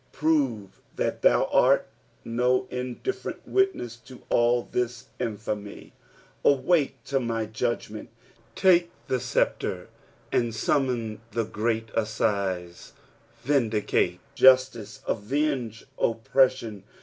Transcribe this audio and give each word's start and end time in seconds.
Prove 0.13 0.79
that 0.95 1.21
thou 1.21 1.45
art 1.53 1.87
no 2.25 2.65
in 2.71 2.95
different 3.03 3.47
witness 3.47 3.95
to 3.97 4.23
all 4.29 4.63
this 4.71 5.09
infamy." 5.19 5.93
Auak« 6.43 6.93
to 7.05 7.19
my 7.19 7.45
judgment." 7.45 8.09
Take 8.55 8.89
the 9.07 9.19
sceptre 9.19 9.89
and 10.31 10.55
summon 10.55 11.21
the 11.33 11.45
great 11.45 11.89
assize; 11.93 12.93
vindicate 13.43 14.19
justice, 14.33 15.01
aveoge 15.07 15.83
oppression. 15.99 16.81